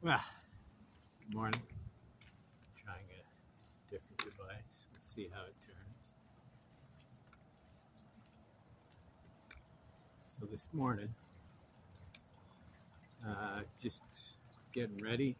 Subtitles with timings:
[0.00, 0.22] Well,
[1.18, 1.60] good morning.
[2.84, 4.86] Trying a different device.
[4.92, 6.14] We'll see how it turns.
[10.24, 11.12] So this morning,
[13.26, 14.36] uh, just
[14.72, 15.34] getting ready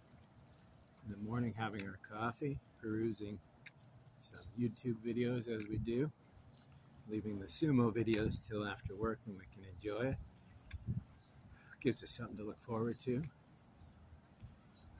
[1.06, 3.38] in the morning, having our coffee, perusing
[4.18, 6.10] some YouTube videos as we do,
[7.08, 10.16] leaving the sumo videos till after work when we can enjoy it.
[11.80, 13.22] Gives us something to look forward to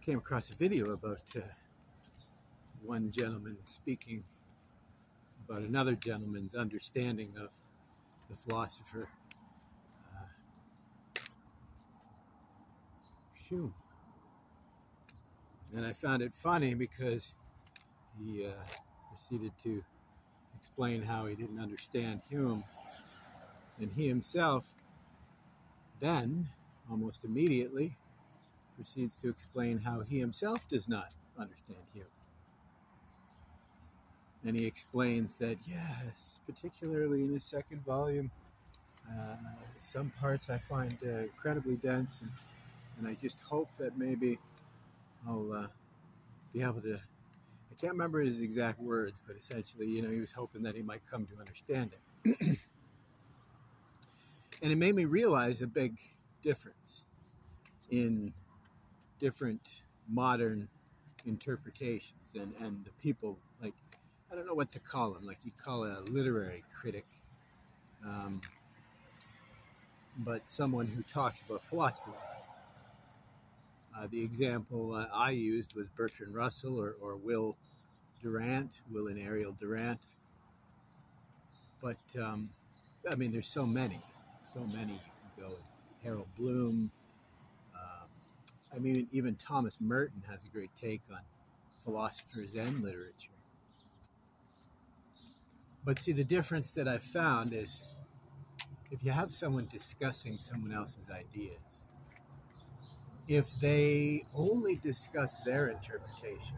[0.09, 1.41] came across a video about uh,
[2.83, 4.25] one gentleman speaking
[5.47, 7.51] about another gentleman's understanding of
[8.31, 9.07] the philosopher
[10.17, 11.21] uh,
[13.35, 13.75] Hume.
[15.77, 17.35] And I found it funny because
[18.19, 18.51] he uh,
[19.11, 19.85] proceeded to
[20.59, 22.65] explain how he didn't understand Hume.
[23.79, 24.73] And he himself
[26.01, 26.49] then,
[26.91, 27.95] almost immediately,
[28.79, 32.07] proceeds to explain how he himself does not understand Hume.
[34.45, 38.31] And he explains that, yes, particularly in his second volume,
[39.11, 39.35] uh,
[39.81, 42.31] some parts I find uh, incredibly dense, and,
[42.99, 44.39] and I just hope that maybe
[45.27, 45.67] I'll uh,
[46.53, 46.95] be able to.
[46.95, 50.83] I can't remember his exact words, but essentially, you know, he was hoping that he
[50.83, 51.91] might come to understand
[52.25, 52.39] it.
[54.63, 55.99] and it made me realize a big
[56.43, 57.07] difference
[57.91, 58.33] in
[59.19, 60.69] different modern
[61.27, 63.75] interpretations and, and the people like
[64.31, 67.07] I don't know what to call them, like you call a literary critic
[68.05, 68.41] um,
[70.19, 72.11] but someone who talks about philosophy.
[73.97, 77.57] Uh, the example uh, I used was Bertrand Russell or, or Will
[78.23, 80.01] Durant Will and Ariel Durant.
[81.83, 82.51] But um,
[83.11, 84.01] I mean there's so many
[84.49, 84.95] so many.
[84.95, 85.53] You go
[86.03, 86.91] Harold Bloom
[88.75, 91.21] I mean, even Thomas Merton has a great take on
[91.85, 93.31] philosophers and literature.
[95.85, 97.85] But see, the difference that I've found is
[98.91, 101.87] if you have someone discussing someone else's ideas,
[103.27, 106.57] if they only discuss their interpretation,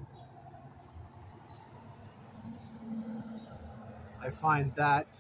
[4.23, 5.17] I find that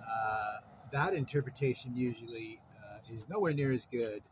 [0.00, 0.56] uh,
[0.92, 4.22] that interpretation usually uh, is nowhere near as good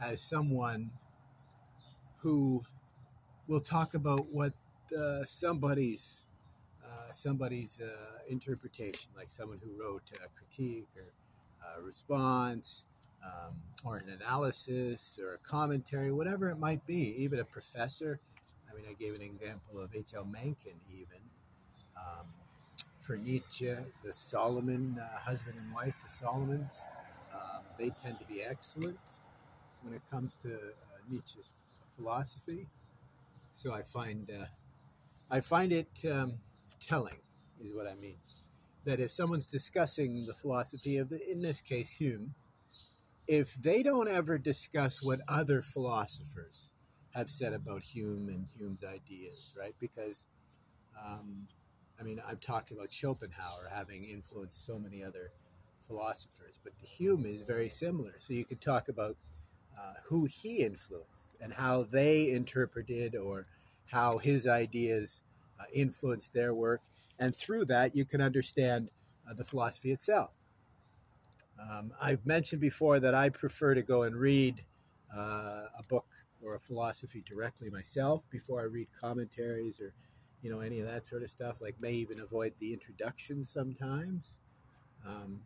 [0.00, 0.90] as someone
[2.18, 2.62] who
[3.46, 4.52] will talk about what
[4.96, 6.22] uh, somebody's
[6.84, 11.12] uh, somebody's uh, interpretation, like someone who wrote a critique or
[11.76, 12.84] a response,
[13.24, 13.54] um,
[13.84, 18.20] or an analysis or a commentary, whatever it might be, even a professor.
[18.70, 20.24] I mean, I gave an example of H.L.
[20.24, 21.20] Mencken, even.
[21.96, 22.26] Um,
[23.00, 26.82] for Nietzsche, the Solomon, uh, husband and wife, the Solomons,
[27.34, 28.98] um, they tend to be excellent
[29.82, 31.50] when it comes to uh, Nietzsche's
[31.96, 32.66] philosophy.
[33.52, 34.46] So I find uh,
[35.30, 36.34] I find it um,
[36.80, 37.18] telling,
[37.62, 38.16] is what I mean.
[38.84, 42.34] That if someone's discussing the philosophy of, the, in this case, Hume,
[43.26, 46.72] if they don't ever discuss what other philosophers
[47.10, 49.74] have said about Hume and Hume's ideas, right?
[49.80, 50.26] Because,
[50.98, 51.46] um,
[52.00, 55.32] I mean, I've talked about Schopenhauer having influenced so many other
[55.86, 58.12] philosophers, but Hume is very similar.
[58.16, 59.16] So you could talk about
[59.78, 63.46] uh, who he influenced and how they interpreted or
[63.86, 65.22] how his ideas
[65.60, 66.82] uh, influenced their work.
[67.18, 68.90] And through that, you can understand
[69.28, 70.30] uh, the philosophy itself.
[71.58, 74.64] Um, I've mentioned before that I prefer to go and read
[75.14, 76.06] uh, a book
[76.42, 79.92] or a philosophy directly myself before I read commentaries or
[80.42, 81.60] you know any of that sort of stuff.
[81.60, 84.38] Like may even avoid the introduction sometimes,
[85.06, 85.40] um,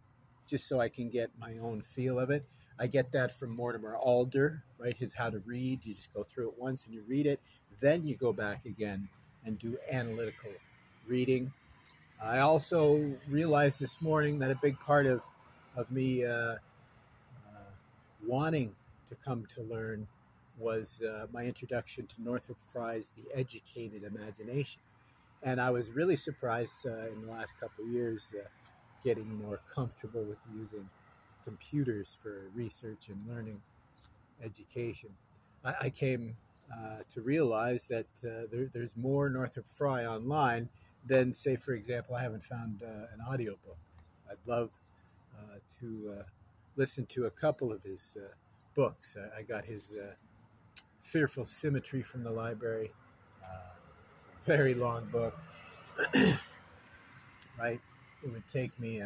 [0.47, 2.45] just so I can get my own feel of it.
[2.79, 4.97] I get that from Mortimer Adler, right?
[4.97, 5.85] His How to Read.
[5.85, 7.41] You just go through it once and you read it.
[7.81, 9.09] Then you go back again
[9.45, 10.51] and do analytical
[11.07, 11.53] reading.
[12.23, 15.23] I also realized this morning that a big part of,
[15.77, 16.59] of me uh, uh,
[18.25, 18.75] wanting
[19.07, 20.07] to come to learn
[20.59, 24.81] was uh, my introduction to Northrop Frye's The Educated Imagination.
[25.43, 28.45] And I was really surprised uh, in the last couple years uh,
[29.03, 30.89] getting more comfortable with using
[31.45, 33.61] computers for research and learning
[34.43, 35.11] education.
[35.65, 36.37] I, I came
[36.73, 40.69] uh, to realize that uh, there, there's more Northrop Frye online
[41.07, 43.77] than, say, for example, I haven't found uh, an audiobook.
[44.31, 44.71] I'd love
[45.37, 46.23] uh, to uh,
[46.77, 48.17] listen to a couple of his
[48.75, 49.17] books.
[49.21, 49.93] I, I, got his
[51.01, 52.93] Fearful Symmetry from the library.
[54.15, 55.37] it's a very long book,
[57.59, 57.81] right?
[58.25, 59.03] It would take me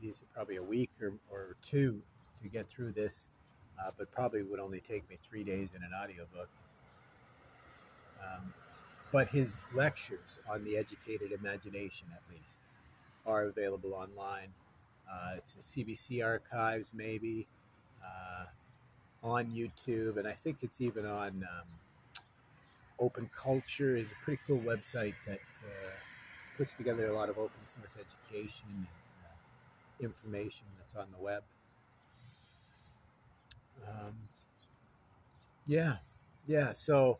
[0.00, 2.02] geez, probably a week or, or two
[2.42, 3.28] to get through this.
[3.78, 6.48] uh, but probably would only take me three days in an audiobook.
[8.22, 8.52] Um,
[9.12, 12.60] but his lectures on the educated imagination, at least,
[13.26, 14.48] are available online.
[15.10, 17.46] Uh, it's CBC archives, maybe,
[18.02, 18.46] uh,
[19.22, 21.68] on YouTube, and I think it's even on um,
[22.98, 23.96] Open Culture.
[23.96, 25.92] is a pretty cool website that uh,
[26.56, 28.86] puts together a lot of open source education
[30.04, 31.42] information that's on the web.
[33.86, 34.14] Um,
[35.66, 35.96] yeah,
[36.46, 36.72] yeah.
[36.72, 37.18] So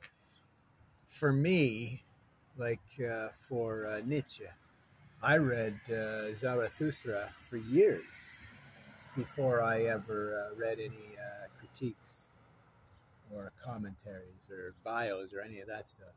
[1.06, 2.04] for me,
[2.56, 4.44] like uh, for uh, Nietzsche,
[5.22, 8.04] I read uh, Zarathustra for years
[9.16, 12.22] before I ever uh, read any uh, critiques
[13.34, 16.14] or commentaries or bios or any of that stuff.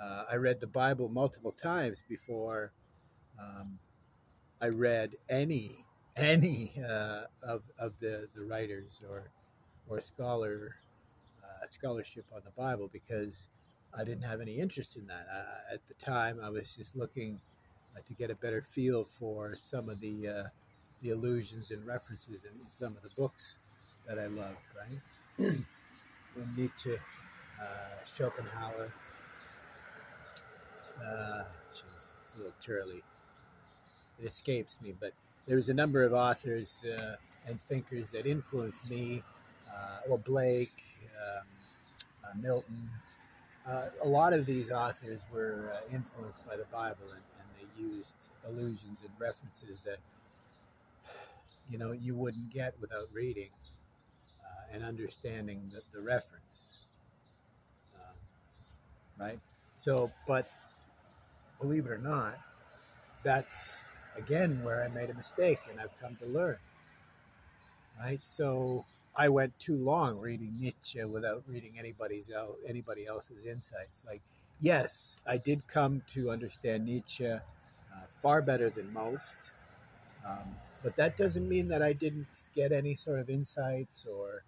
[0.00, 2.72] Uh, I read the Bible multiple times before
[3.38, 3.78] um,
[4.62, 5.72] I read any
[6.16, 9.24] any uh, of, of the, the writers or
[9.88, 10.76] or scholar
[11.42, 13.48] uh, scholarship on the Bible because
[13.92, 15.26] I didn't have any interest in that.
[15.72, 17.40] At the time, I was just looking
[17.96, 20.44] uh, to get a better feel for some of the uh,
[21.02, 23.58] the allusions and references in some of the books
[24.06, 24.58] that I loved.
[24.78, 25.58] Right,
[26.56, 28.92] Nietzsche, uh, Schopenhauer.
[31.04, 31.42] Uh,
[31.72, 33.02] geez, it's a little turly.
[34.22, 35.12] It escapes me, but
[35.46, 37.16] there was a number of authors uh,
[37.46, 39.22] and thinkers that influenced me.
[39.68, 40.84] Uh, well, Blake,
[41.16, 41.46] um,
[42.24, 42.88] uh, Milton.
[43.66, 47.82] Uh, a lot of these authors were uh, influenced by the Bible, and, and they
[47.82, 48.14] used
[48.48, 49.98] allusions and references that
[51.70, 53.50] you know you wouldn't get without reading
[54.44, 56.78] uh, and understanding the, the reference.
[57.96, 58.14] Um,
[59.18, 59.38] right.
[59.74, 60.48] So, but
[61.60, 62.38] believe it or not,
[63.22, 63.82] that's
[64.16, 66.58] again where I made a mistake and I've come to learn.
[68.00, 68.20] Right?
[68.22, 68.84] So
[69.16, 74.04] I went too long reading Nietzsche without reading anybody's else, anybody else's insights.
[74.06, 74.22] Like,
[74.60, 77.40] yes, I did come to understand Nietzsche uh,
[78.08, 79.52] far better than most,
[80.26, 84.44] um, but that doesn't mean that I didn't get any sort of insights or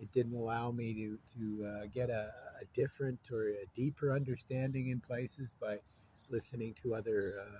[0.00, 4.88] it didn't allow me to to uh, get a, a, different or a deeper understanding
[4.88, 5.78] in places by
[6.30, 7.58] listening to other uh,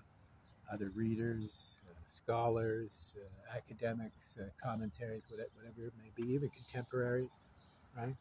[0.73, 7.31] other readers, uh, scholars, uh, academics, uh, commentaries, whatever, whatever it may be, even contemporaries,
[7.97, 8.17] right?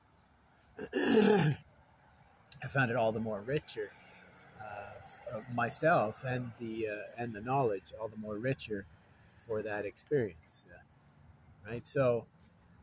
[2.63, 3.91] I found it all the more richer
[4.61, 6.87] uh, myself and the
[7.17, 8.85] and the knowledge all the more richer
[9.35, 10.65] for that experience,
[11.67, 11.85] right?
[11.85, 12.25] So.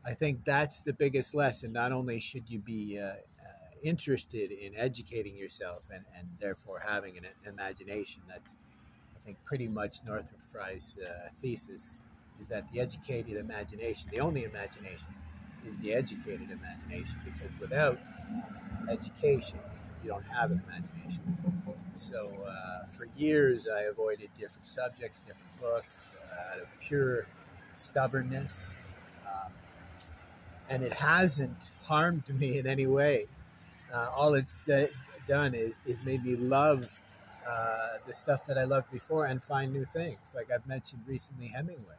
[0.05, 1.73] I think that's the biggest lesson.
[1.73, 3.15] Not only should you be uh,
[3.83, 8.21] interested in educating yourself and, and therefore having an imagination.
[8.27, 8.55] That's,
[9.27, 11.93] think, pretty much Northrop Frye's uh, thesis
[12.39, 15.13] is that the educated imagination, the only imagination,
[15.67, 17.99] is the educated imagination because without
[18.89, 19.59] education,
[20.01, 21.37] you don't have an imagination.
[21.93, 27.27] So uh, for years, I avoided different subjects, different books uh, out of pure
[27.73, 28.75] stubbornness.
[29.25, 29.51] Um,
[30.69, 33.27] and it hasn't harmed me in any way.
[33.93, 34.87] Uh, all it's d-
[35.25, 37.01] done is is made me love
[37.47, 40.33] uh, the stuff that I loved before and find new things.
[40.35, 41.95] Like I've mentioned recently, Hemingway.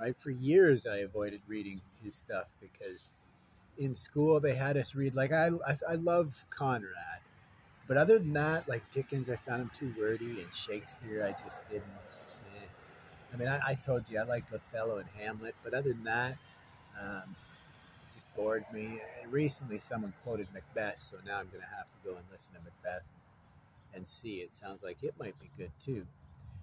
[0.00, 3.10] Right for years, I avoided reading his stuff because
[3.78, 5.16] in school they had us read.
[5.16, 7.20] Like I, I, I love Conrad,
[7.88, 11.68] but other than that, like Dickens, I found him too wordy, and Shakespeare, I just
[11.68, 11.82] didn't.
[12.54, 12.66] Eh.
[13.34, 16.36] I mean, I, I, told you I liked Othello and Hamlet, but other than that.
[17.00, 17.34] Um,
[18.12, 19.00] just bored me.
[19.22, 22.54] And recently, someone quoted Macbeth, so now I'm going to have to go and listen
[22.54, 23.02] to Macbeth
[23.98, 24.36] and see.
[24.36, 26.06] It sounds like it might be good too.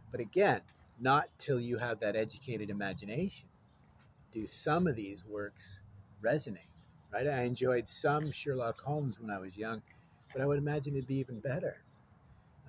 [0.10, 0.62] But again,
[1.00, 3.48] not till you have that educated imagination
[4.34, 5.82] do some of these works
[6.24, 6.58] resonate.
[7.14, 7.28] Right?
[7.28, 9.82] I enjoyed some Sherlock Holmes when I was young,
[10.34, 11.78] but I would imagine it'd be even better.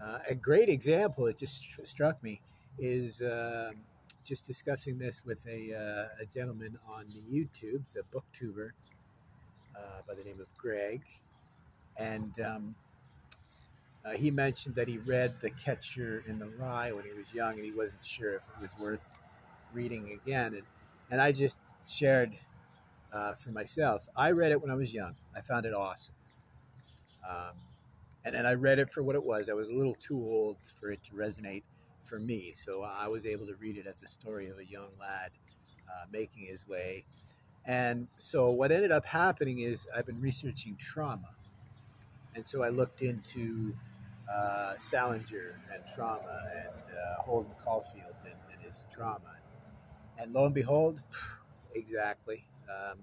[0.00, 2.40] Uh, a great example, it just struck me,
[2.78, 3.23] is.
[3.23, 3.73] Uh,
[4.26, 8.70] just discussing this with a, uh, a gentleman on the YouTube, a booktuber
[9.76, 11.02] uh, by the name of Greg,
[11.96, 12.75] and um,
[14.07, 17.55] uh, he mentioned that he read The Catcher in the Rye when he was young,
[17.55, 19.05] and he wasn't sure if it was worth
[19.73, 20.55] reading again.
[20.55, 20.63] And
[21.11, 21.59] and I just
[21.89, 22.33] shared
[23.13, 24.09] uh, for myself.
[24.17, 25.15] I read it when I was young.
[25.37, 26.15] I found it awesome.
[27.29, 27.53] Um,
[28.25, 29.49] and, and I read it for what it was.
[29.49, 31.63] I was a little too old for it to resonate
[32.01, 32.51] for me.
[32.53, 35.31] So I was able to read it as a story of a young lad
[35.89, 37.05] uh, making his way.
[37.65, 41.31] And so what ended up happening is I've been researching trauma.
[42.35, 43.75] And so I looked into
[44.33, 49.37] uh, Salinger and trauma and uh, Holden Caulfield and, and, his trauma.
[50.18, 51.00] And lo and behold,
[51.75, 52.45] exactly.
[52.68, 52.99] Um,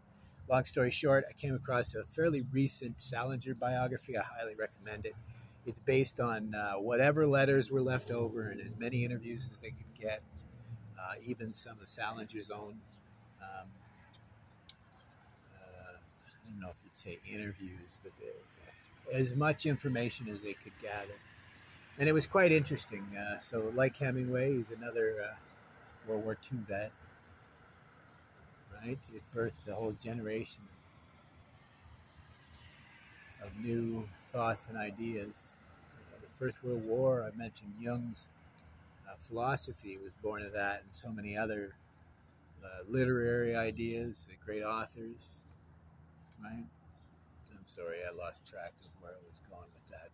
[0.50, 4.18] long story short, I came across a fairly recent Salinger biography.
[4.18, 5.15] I highly recommend it.
[5.65, 9.70] It's based on uh, whatever letters were left over and as many interviews as they
[9.70, 10.22] could get,
[11.00, 12.75] uh, even some of Salinger's own.
[13.42, 13.68] Um,
[15.56, 18.32] uh, I don't know if you'd say interviews, but uh,
[19.12, 21.16] as much information as they could gather.
[22.00, 23.06] And it was quite interesting.
[23.16, 25.36] Uh, so, like Hemingway, he's another uh,
[26.08, 26.92] World War II vet
[28.86, 28.98] right?
[29.14, 30.64] It birthed a whole generation
[33.44, 35.36] of new thoughts and ideas.
[35.96, 38.30] Uh, the First World War, I mentioned Jung's
[39.08, 41.76] uh, philosophy was born of that, and so many other
[42.64, 45.40] uh, literary ideas, great authors,
[46.44, 46.66] right?
[47.75, 50.10] Sorry, I lost track of where I was going with that,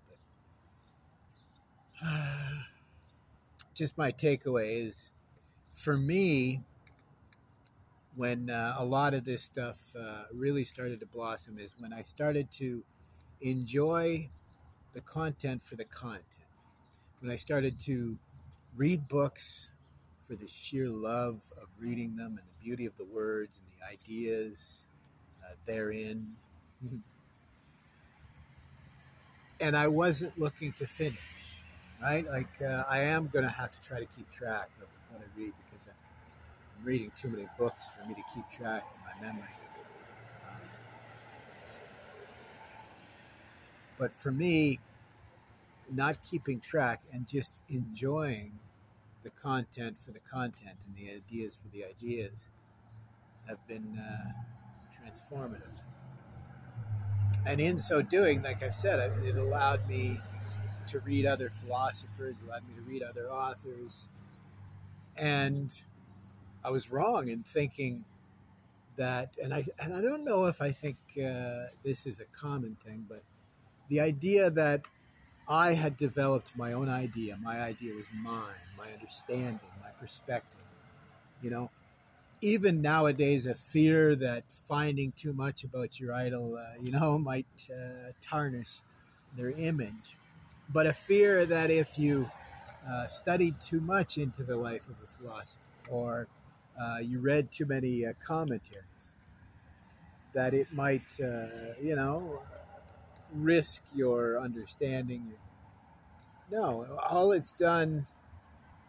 [2.02, 2.64] but uh,
[3.74, 5.12] just my takeaway is
[5.74, 6.62] for me,
[8.16, 12.04] when uh, a lot of this stuff uh, really started to blossom is when I
[12.04, 12.84] started to
[13.42, 14.30] enjoy
[14.94, 16.26] the content for the content.
[17.22, 18.18] When I started to
[18.76, 19.70] read books
[20.28, 23.94] for the sheer love of reading them and the beauty of the words and the
[23.94, 24.86] ideas
[25.44, 26.36] uh, therein.
[29.60, 31.20] and I wasn't looking to finish,
[32.02, 32.26] right?
[32.26, 35.40] Like, uh, I am going to have to try to keep track of what I
[35.40, 39.50] read because I'm reading too many books for me to keep track of my memory.
[40.50, 40.62] Um,
[43.98, 44.80] but for me,
[45.92, 48.60] not keeping track and just enjoying
[49.24, 52.50] the content for the content and the ideas for the ideas
[53.48, 54.32] have been uh,
[54.96, 55.89] transformative.
[57.46, 60.20] And in so doing, like I've said, it allowed me
[60.88, 64.08] to read other philosophers, allowed me to read other authors,
[65.16, 65.80] and
[66.64, 68.06] I was wrong in thinking
[68.96, 72.76] that, and I and I don't know if I think uh, this is a common
[72.84, 73.24] thing, but
[73.90, 74.82] the idea that
[75.48, 80.60] I had developed my own idea, my idea was mine, my understanding, my perspective,
[81.42, 81.72] you know.
[82.42, 87.70] Even nowadays, a fear that finding too much about your idol, uh, you know, might
[87.70, 88.80] uh, tarnish
[89.36, 90.18] their image.
[90.70, 92.30] But a fear that if you
[92.88, 96.28] uh, studied too much into the life of a philosopher or
[96.80, 99.16] uh, you read too many uh, commentaries,
[100.34, 102.42] that it might, uh, you know,
[103.34, 105.34] risk your understanding.
[106.52, 108.08] No, all it's done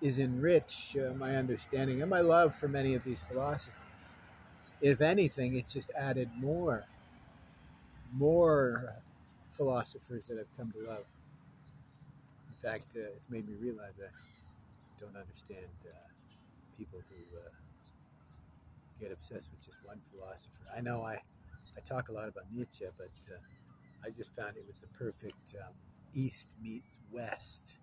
[0.01, 3.75] is enrich uh, my understanding and my love for many of these philosophers.
[4.81, 6.87] If anything, it's just added more,
[8.15, 8.95] more
[9.49, 11.05] philosophers that I've come to love.
[12.49, 14.09] In fact, uh, it's made me realize I
[14.99, 15.93] don't understand uh,
[16.79, 17.51] people who uh,
[18.99, 20.65] get obsessed with just one philosopher.
[20.75, 21.21] I know I,
[21.77, 23.39] I talk a lot about Nietzsche, but uh,
[24.05, 25.75] I just found it was the perfect um,
[26.15, 27.80] East meets West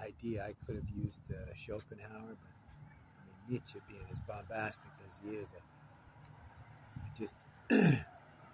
[0.00, 0.44] idea.
[0.44, 2.52] I could have used uh, Schopenhauer, but
[3.18, 5.62] I mean, Nietzsche being as bombastic as he is, I,
[7.18, 7.46] just,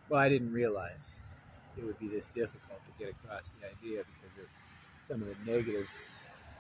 [0.08, 1.20] well, I didn't realize
[1.76, 4.50] it would be this difficult to get across the idea because of
[5.02, 5.86] some of the negative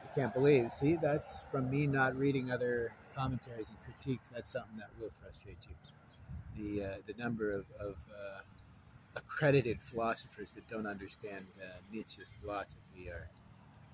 [0.08, 0.72] I can't believe.
[0.72, 4.30] See, that's from me not reading other commentaries and critiques.
[4.30, 5.74] That's something that will frustrate you.
[6.56, 8.40] The uh, the number of, of uh,
[9.16, 13.28] accredited philosophers that don't understand uh, Nietzsche's philosophy are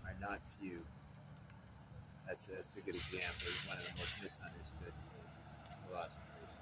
[0.07, 0.81] are not few.
[2.27, 3.45] That's a, that's a good example.
[3.45, 4.93] He's one of the most misunderstood
[5.89, 6.53] philosophers.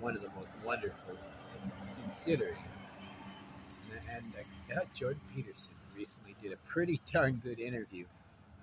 [0.00, 1.16] One of the most wonderful,
[2.04, 2.56] considering.
[4.10, 4.32] And,
[4.68, 8.04] and uh, Jordan Peterson recently did a pretty darn good interview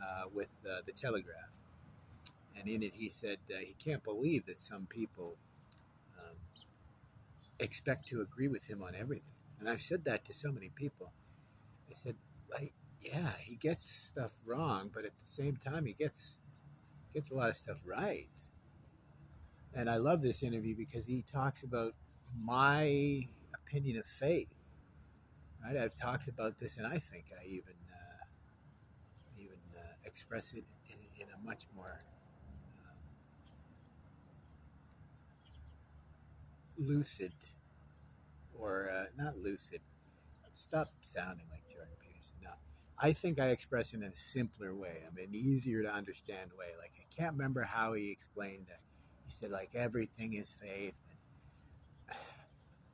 [0.01, 1.35] uh, with uh, the Telegraph,
[2.57, 5.35] and in it he said uh, he can't believe that some people
[6.17, 6.35] um,
[7.59, 9.23] expect to agree with him on everything.
[9.59, 11.11] And I've said that to so many people.
[11.89, 12.15] I said,
[12.51, 16.39] like, yeah, he gets stuff wrong, but at the same time, he gets
[17.13, 18.29] gets a lot of stuff right.
[19.73, 21.93] And I love this interview because he talks about
[22.37, 24.53] my opinion of faith
[25.63, 25.77] Right?
[25.77, 28.25] I've talked about this, and I think I even uh,
[29.37, 31.99] even uh, express it in, in, a much more
[32.87, 32.95] um,
[36.77, 37.33] lucid,
[38.57, 39.81] or uh, not lucid.
[40.59, 42.35] Stop sounding like Jordan Peterson.
[42.43, 42.49] No,
[42.97, 44.97] I think I express it in a simpler way.
[45.07, 46.67] I mean, easier to understand way.
[46.77, 48.79] Like I can't remember how he explained it.
[49.25, 50.93] He said like everything is faith.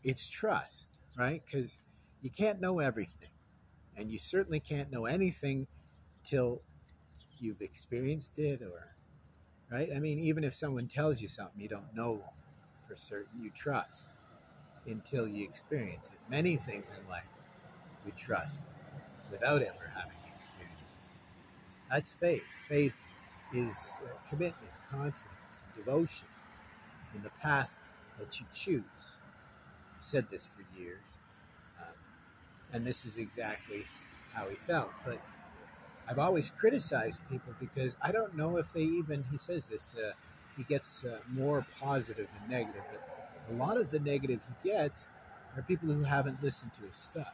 [0.03, 1.41] It's trust, right?
[1.43, 1.79] Because
[2.21, 3.29] you can't know everything.
[3.97, 5.65] And you certainly can't know anything
[6.23, 6.61] till
[7.39, 8.95] you've experienced it or
[9.71, 9.89] right?
[9.95, 12.21] I mean, even if someone tells you something you don't know
[12.87, 14.11] for certain, you trust
[14.85, 16.19] until you experience it.
[16.29, 17.25] Many things in life
[18.05, 18.59] we trust
[19.31, 21.21] without ever having experienced.
[21.89, 22.43] That's faith.
[22.69, 22.95] Faith
[23.53, 25.21] is uh, commitment, confidence,
[25.75, 26.27] devotion
[27.15, 27.71] in the path
[28.19, 28.83] that you choose.
[29.97, 31.17] I've said this for years,
[31.79, 31.93] um,
[32.73, 33.85] and this is exactly
[34.33, 34.91] how he felt.
[35.05, 35.19] But
[36.07, 40.11] I've always criticized people because I don't know if they even, he says this, uh,
[40.57, 45.07] he gets uh, more positive than negative, but a lot of the negative he gets
[45.55, 47.33] are people who haven't listened to his stuff.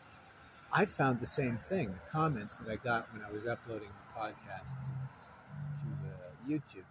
[0.74, 1.88] I found the same thing.
[1.88, 4.90] The comments that I got when I was uploading the podcast to,
[5.82, 6.86] to uh, YouTube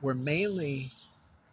[0.00, 0.90] were mainly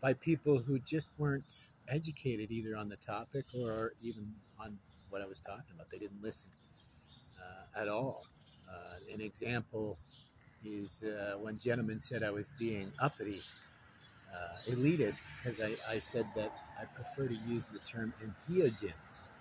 [0.01, 4.77] by people who just weren't educated either on the topic or even on
[5.09, 5.89] what I was talking about.
[5.89, 6.49] They didn't listen
[7.39, 8.27] uh, at all.
[8.69, 9.97] Uh, an example
[10.63, 13.41] is uh, one gentleman said I was being uppity,
[14.31, 18.93] uh, elitist, because I, I, said that I prefer to use the term entheogen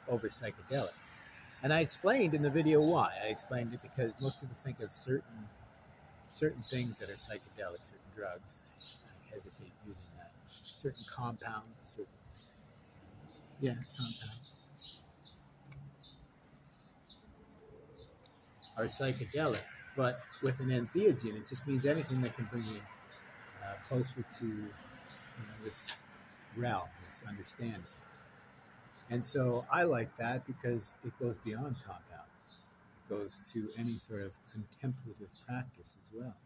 [0.09, 0.91] over psychedelic.
[1.63, 3.13] And I explained in the video why.
[3.23, 5.49] I explained it because most people think of certain
[6.31, 8.61] certain things that are psychedelic, certain drugs.
[8.79, 10.31] I hesitate using that.
[10.77, 12.07] Certain compounds, certain
[13.61, 14.51] yeah, compounds
[18.79, 19.61] are psychedelic,
[19.97, 22.81] but with an entheogen, it just means anything that can bring you
[23.63, 26.05] uh, closer to you know, this
[26.57, 27.83] realm, this understanding.
[29.11, 32.59] And so I like that because it goes beyond compounds.
[33.05, 36.37] It goes to any sort of contemplative practice as well.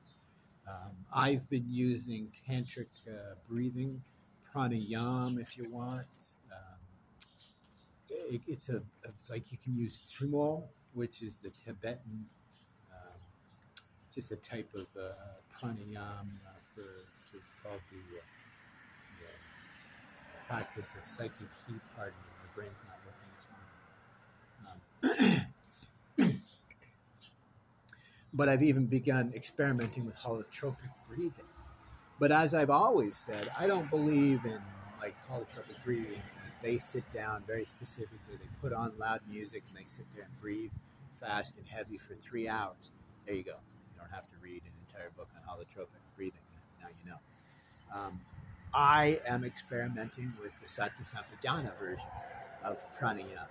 [0.67, 4.03] Um, I've been using tantric uh, breathing,
[4.55, 6.07] pranayam if you want.
[6.51, 6.79] Um,
[8.09, 10.63] it, it's a, a, like you can use Tummo,
[10.95, 12.25] which is the Tibetan,
[12.91, 13.21] um,
[14.11, 15.13] just a type of uh,
[15.55, 16.31] pranayam
[16.75, 16.81] for
[17.15, 18.23] it's, it's, called the, uh,
[19.21, 21.81] the practice of psychic heat.
[21.95, 23.31] Pardon me brain's not working
[25.03, 25.51] this morning.
[26.19, 26.41] Um,
[28.35, 31.45] but I've even begun experimenting with holotropic breathing.
[32.19, 34.61] But as I've always said, I don't believe in
[35.01, 36.23] like holotropic breathing.
[36.63, 40.41] They sit down very specifically, they put on loud music and they sit there and
[40.41, 40.71] breathe
[41.21, 42.93] fast and heavy for three hours.
[43.27, 43.53] There you go.
[43.53, 46.41] You don't have to read an entire book on holotropic breathing.
[46.81, 47.19] Now you know.
[47.95, 48.21] Um,
[48.73, 51.27] I am experimenting with the Satya Sati
[51.79, 52.07] version
[52.65, 53.47] of pranayama.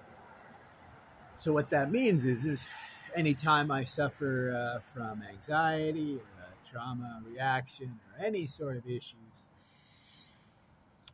[1.36, 2.70] So what that means is, is
[3.16, 9.18] anytime I suffer uh, from anxiety or trauma reaction or any sort of issues,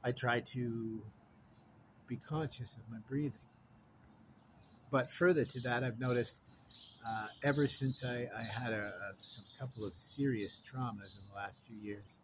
[0.03, 1.01] I try to
[2.07, 3.33] be conscious of my breathing.
[4.91, 6.35] But further to that, I've noticed
[7.07, 11.35] uh, ever since I, I had a, a, some couple of serious traumas in the
[11.35, 12.19] last few years,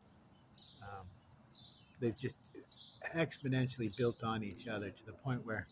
[0.81, 1.05] um,
[1.99, 2.37] they've just
[3.15, 5.67] exponentially built on each other to the point where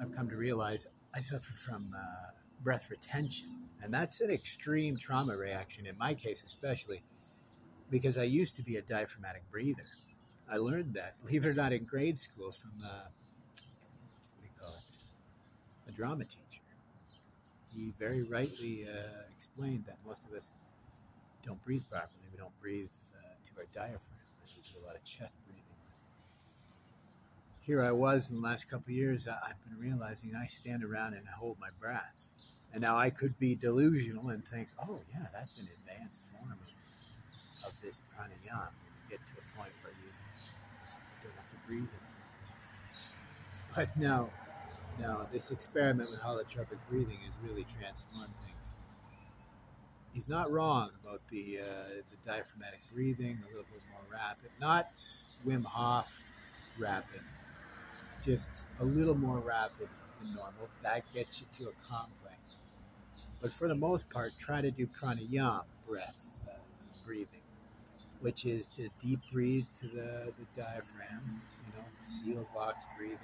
[0.00, 2.30] I've come to realize I suffer from uh,
[2.62, 3.48] breath retention.
[3.82, 7.02] And that's an extreme trauma reaction, in my case, especially
[7.90, 9.84] because I used to be a diaphragmatic breather.
[10.50, 14.60] I learned that, believe it or not, in grade school from, uh, what do you
[14.60, 16.60] call it, a drama teacher.
[17.74, 20.52] He very rightly uh, explained that most of us
[21.44, 22.28] don't breathe properly.
[22.30, 24.00] We don't breathe uh, to our diaphragm.
[24.42, 25.32] We do a lot of chest
[27.66, 31.26] here I was in the last couple years, I've been realizing I stand around and
[31.26, 32.12] hold my breath.
[32.72, 37.68] And now I could be delusional and think, oh, yeah, that's an advanced form of,
[37.68, 38.68] of this pranayama.
[38.68, 40.10] When You get to a point where you
[41.22, 41.88] don't have to breathe.
[43.74, 44.28] But no,
[45.00, 48.72] no, this experiment with holotropic breathing has really transformed things.
[50.12, 54.94] He's not wrong about the, uh, the diaphragmatic breathing, a little bit more rapid, not
[55.46, 56.12] Wim Hof
[56.78, 57.20] rapid,
[58.24, 59.88] just a little more rapid
[60.20, 60.68] than normal.
[60.82, 61.72] That gets you to a
[62.22, 62.34] place.
[63.42, 66.52] But for the most part, try to do pranayama breath uh,
[67.04, 67.42] breathing,
[68.20, 73.18] which is to deep breathe to the, the diaphragm, you know, seal box breathing,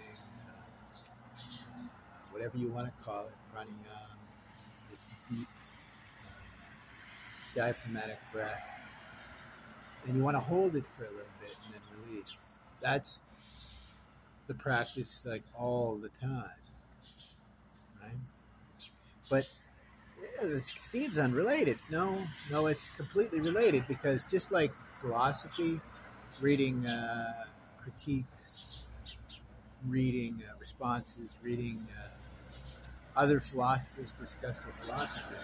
[0.46, 1.82] uh,
[2.32, 4.18] whatever you want to call it, pranayama,
[4.90, 5.48] this deep
[6.26, 8.62] uh, diaphragmatic breath.
[10.06, 12.34] And you want to hold it for a little bit and then release.
[12.82, 13.20] That's
[14.50, 16.50] the practice like all the time,
[18.02, 18.18] right?
[19.30, 19.46] But
[20.42, 21.78] it seems unrelated.
[21.88, 22.18] No,
[22.50, 25.80] no, it's completely related because just like philosophy,
[26.40, 27.44] reading uh,
[27.80, 28.82] critiques,
[29.86, 35.36] reading uh, responses, reading uh, other philosophers discuss their philosophy.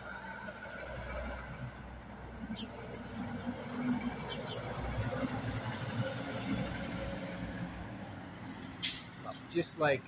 [9.57, 10.03] Just like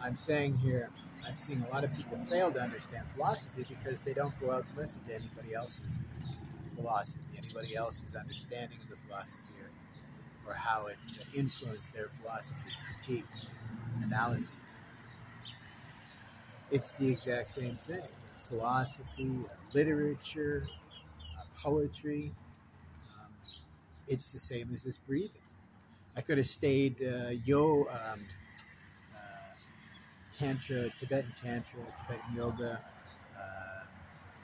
[0.00, 0.88] I'm saying here,
[1.28, 4.64] I'm seeing a lot of people fail to understand philosophy because they don't go out
[4.66, 6.00] and listen to anybody else's
[6.74, 10.96] philosophy, anybody else's understanding of the philosophy, or, or how it
[11.34, 13.50] influenced their philosophy, critiques,
[14.02, 14.50] analyses.
[16.70, 18.02] It's the exact same thing
[18.40, 19.30] philosophy,
[19.74, 20.66] literature,
[21.38, 22.32] uh, poetry.
[23.14, 23.32] Um,
[24.08, 25.30] it's the same as this breathing.
[26.16, 28.20] I could have stayed uh, yo um,
[30.32, 32.80] tantra, Tibetan tantra, Tibetan yoga,
[33.38, 33.84] uh,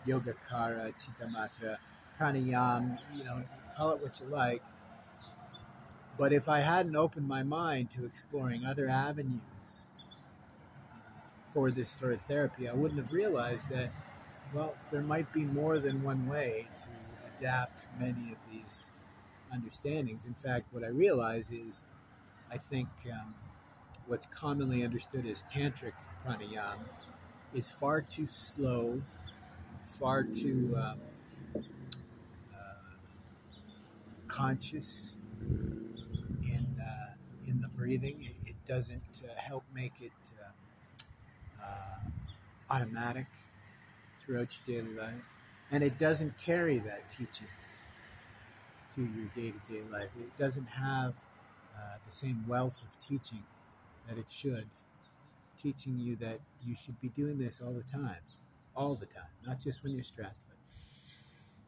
[0.07, 1.79] yoga kara, chitta
[2.18, 2.98] pranayam.
[3.16, 3.42] You know,
[3.77, 4.62] call it what you like.
[6.18, 9.88] But if I hadn't opened my mind to exploring other avenues
[10.90, 10.96] uh,
[11.55, 13.90] for this sort of therapy, I wouldn't have realized that,
[14.53, 16.88] well, there might be more than one way to
[17.37, 18.90] adapt many of these
[19.53, 20.27] understandings.
[20.27, 21.83] In fact, what I realize is
[22.51, 23.35] I think um,
[24.09, 25.92] what's commonly understood as tantric
[26.27, 26.88] pranayama
[27.55, 29.01] is far too slow,
[29.85, 30.99] far too um,
[32.55, 32.94] uh,
[34.27, 37.14] conscious in uh,
[37.47, 38.16] in the breathing.
[38.21, 40.12] It, it doesn't uh, help make it
[41.61, 42.01] uh, uh,
[42.71, 43.27] automatic
[44.16, 45.23] throughout your daily life,
[45.71, 47.49] and it doesn't carry that teaching
[48.92, 50.09] to your day to day life.
[50.18, 51.14] It doesn't have
[51.77, 53.42] uh, the same wealth of teaching
[54.09, 54.66] that it should,
[55.61, 58.21] teaching you that you should be doing this all the time,
[58.75, 60.57] all the time, not just when you're stressed, but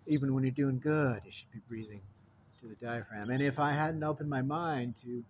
[0.06, 2.00] even when you're doing good, you should be breathing
[2.60, 3.30] to the diaphragm.
[3.30, 5.24] And if I hadn't opened my mind to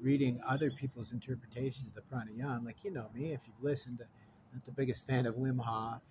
[0.00, 4.06] reading other people's interpretations of the pranayama, like you know me, if you've listened, I'm
[4.54, 6.02] not the biggest fan of Wim Hof.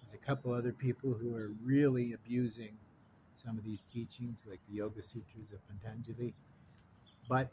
[0.00, 2.76] There's a couple other people who are really abusing
[3.34, 6.34] some of these teachings, like the Yoga Sutras of Patanjali.
[7.28, 7.50] But,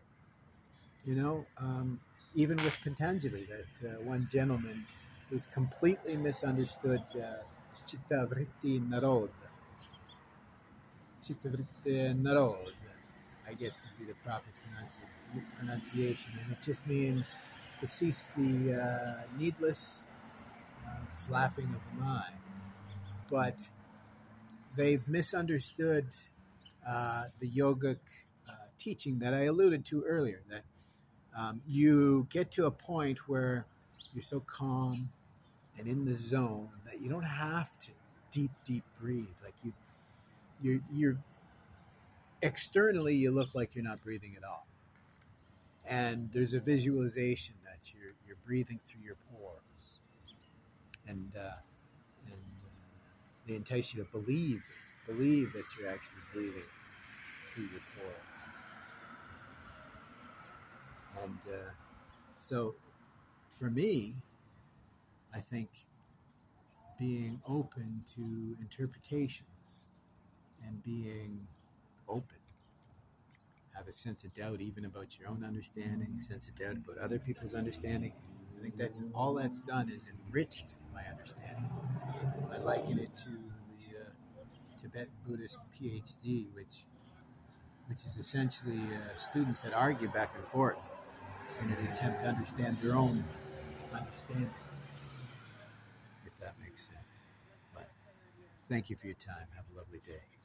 [1.06, 2.00] you know, um,
[2.36, 4.86] even with Patanjali, that uh, one gentleman
[5.30, 7.44] who's completely misunderstood uh,
[7.86, 9.50] Chitta Vritti Naroda.
[11.22, 12.74] Chitta Vritti Narod,
[13.48, 16.34] I guess would be the proper pronunci- pronunciation.
[16.44, 17.38] And it just means
[17.80, 20.04] to cease the uh, needless
[20.88, 22.36] uh, flapping of the mind.
[23.30, 23.70] But
[24.76, 26.08] they've misunderstood
[26.88, 27.98] uh, the yogic
[28.48, 30.42] uh, teaching that I alluded to earlier.
[30.50, 30.64] That
[31.40, 33.66] um, you get to a point where
[34.14, 35.10] you're so calm
[35.78, 37.92] and in the zone that you don't have to
[38.32, 39.26] deep, deep breathe.
[39.44, 39.72] Like you,
[40.62, 41.18] you're, you're
[42.42, 44.68] externally you look like you're not breathing at all,
[45.86, 50.00] and there's a visualization that you're you're breathing through your pores,
[51.08, 51.52] and uh,
[53.48, 56.70] they entice you to believe this, believe that you're actually breathing
[57.54, 58.39] through your pores.
[61.24, 61.72] And uh,
[62.40, 62.76] so,
[63.48, 64.16] for me,
[65.34, 65.70] I think
[66.98, 69.46] being open to interpretations
[70.66, 71.48] and being
[72.08, 72.38] open,
[73.76, 76.98] have a sense of doubt even about your own understanding, a sense of doubt about
[76.98, 78.12] other people's understanding.
[78.58, 81.70] I think that's all that's done is enriched my understanding.
[82.52, 86.86] I liken it to the uh, Tibetan Buddhist PhD, which
[87.88, 90.92] which is essentially uh, students that argue back and forth
[91.62, 93.24] in an attempt to understand their own
[93.94, 94.50] understanding,
[96.26, 97.00] if that makes sense.
[97.74, 97.90] But
[98.70, 99.48] thank you for your time.
[99.56, 100.30] Have a lovely day.